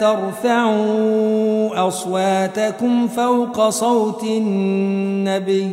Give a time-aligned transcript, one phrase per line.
[0.00, 5.70] ترفعوا أصواتكم فوق صوت النبي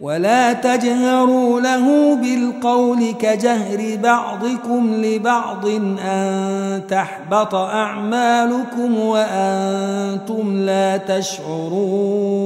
[0.00, 5.66] ولا تجهروا له بالقول كجهر بعضكم لبعض
[6.04, 12.45] أن تحبط أعمالكم وأنتم لا تشعرون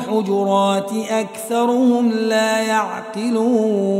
[0.00, 3.90] الحجرات أكثرهم لا يعقلون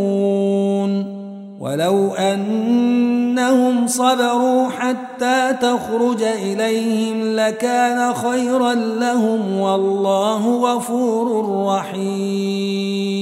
[1.60, 13.20] ولو أنهم صبروا حتى تخرج إليهم لكان خيرا لهم والله غفور رحيم.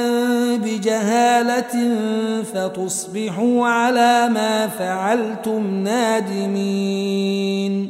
[0.56, 1.96] بجهالة
[2.54, 7.90] فتصبحوا على ما فعلتم نادمين.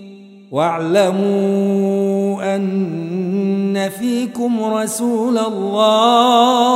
[0.51, 6.75] واعلموا أن فيكم رسول الله.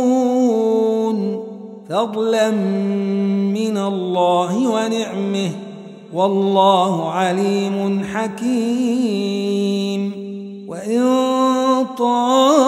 [1.91, 2.51] فضلا
[3.51, 5.51] من الله ونعمه
[6.13, 10.01] والله عليم حكيم.
[10.67, 11.01] وإن
[11.97, 12.61] طائفتان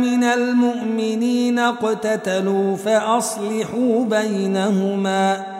[0.00, 5.59] من المؤمنين اقتتلوا فأصلحوا بينهما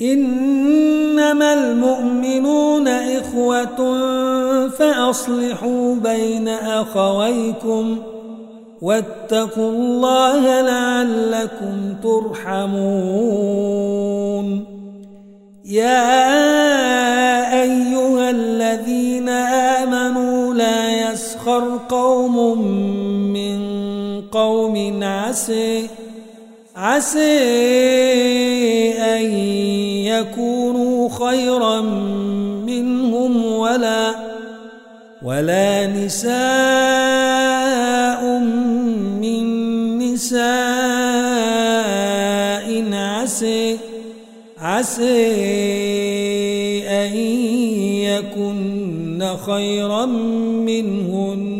[0.00, 3.98] إنما المؤمنون إخوة
[4.68, 7.98] فأصلحوا بين أخويكم
[8.82, 13.50] واتقوا الله لعلكم ترحمون.
[15.64, 16.32] يا
[17.62, 19.28] أيها الذين
[19.78, 22.62] آمنوا لا يسخر قوم
[23.32, 23.60] من
[24.20, 25.88] قوم عسي
[26.80, 27.38] عسى
[28.96, 29.24] أن
[30.08, 31.80] يكونوا خيرا
[32.64, 34.14] منهم ولا
[35.22, 36.38] ولا نساء
[39.20, 39.44] من
[39.98, 40.40] نساء
[42.92, 43.78] عسى
[44.58, 45.26] عسى
[46.88, 47.16] أن
[48.08, 50.06] يكن خيرا
[50.66, 51.50] منهن.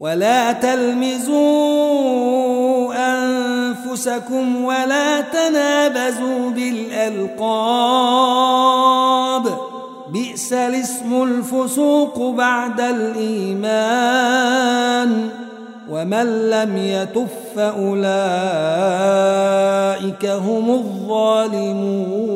[0.00, 2.47] ولا تلمزوا
[3.88, 7.38] أنفسكم ولا تنابزوا بالألقاب.
[10.12, 13.88] بئس الاسم الفسوق بعد الإيمان.
[15.90, 17.96] ومن لم يتف فأولئك
[20.26, 22.28] هم الظالمون.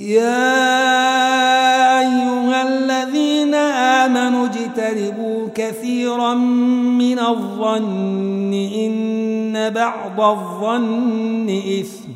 [0.00, 0.64] يا
[2.00, 5.23] أيها الذين آمنوا اجتنبوا
[5.54, 12.08] كثيرا من الظن إن بعض الظن إثم.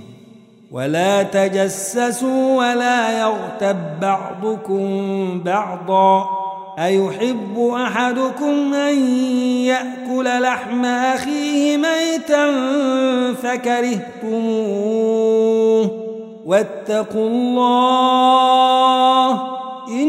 [0.73, 4.89] ولا تجسسوا ولا يغتب بعضكم
[5.45, 6.29] بعضا.
[6.79, 8.99] أيحب أحدكم أن
[9.65, 12.53] يأكل لحم أخيه ميتا
[13.33, 15.91] فكرهتموه.
[16.47, 19.33] واتقوا الله
[19.89, 20.09] إن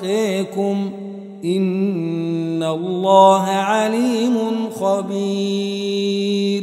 [0.00, 0.90] أتقيكم
[1.44, 4.36] إن الله عليم
[4.80, 6.62] خبير.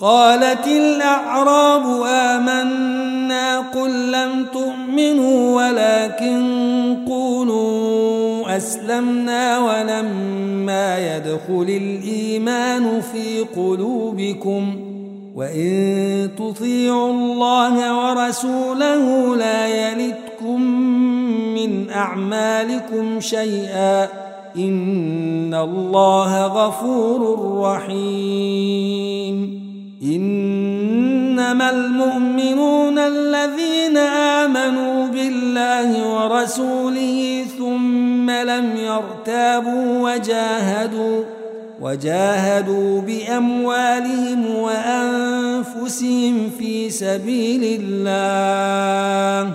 [0.00, 6.42] قالت الأعراب آمنا قل لم تؤمنوا ولكن
[7.08, 14.76] قولوا أسلمنا ولما يدخل الإيمان في قلوبكم
[15.34, 20.62] وإن تطيعوا الله ورسوله لا يلتكم
[21.66, 24.08] من أعمالكم شيئا
[24.56, 28.90] إن الله غفور رحيم
[30.02, 41.24] إنما المؤمنون الذين آمنوا بالله ورسوله ثم لم يرتابوا وجاهدوا
[41.80, 49.54] وجاهدوا بأموالهم وأنفسهم في سبيل الله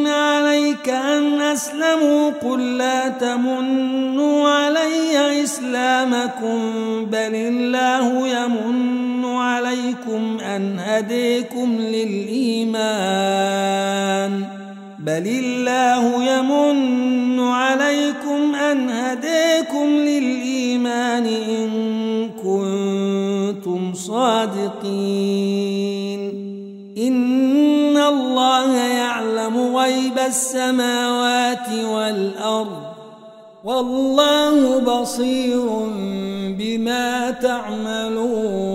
[0.81, 6.59] عليك أن أسلموا قل لا تمنوا علي إسلامكم
[7.05, 12.81] بل الله يمن عليكم أن هديكم للإيمان.
[14.99, 21.69] بل الله يمن عليكم أن هديكم للإيمان إن
[22.43, 25.70] كنتم صادقين.
[30.31, 32.83] السماوات والأرض
[33.63, 35.65] والله بصير
[36.57, 38.70] بما تعملون